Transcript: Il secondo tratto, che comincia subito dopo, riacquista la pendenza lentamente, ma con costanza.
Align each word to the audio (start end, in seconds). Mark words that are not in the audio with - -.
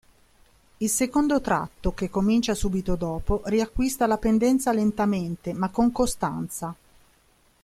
Il 0.77 0.89
secondo 0.89 1.39
tratto, 1.41 1.93
che 1.93 2.09
comincia 2.09 2.55
subito 2.55 2.95
dopo, 2.95 3.43
riacquista 3.45 4.07
la 4.07 4.17
pendenza 4.17 4.73
lentamente, 4.73 5.53
ma 5.53 5.69
con 5.69 5.91
costanza. 5.91 6.75